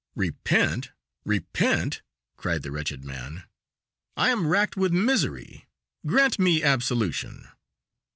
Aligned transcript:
"Repent, 0.15 0.93
repent!" 1.25 2.01
cried 2.35 2.63
the 2.63 2.71
wretched 2.71 3.05
man; 3.05 3.43
"I 4.17 4.31
am 4.31 4.47
racked 4.47 4.75
with 4.75 4.91
misery. 4.91 5.67
Grant 6.07 6.39
me 6.39 6.63
absolution." 6.63 7.47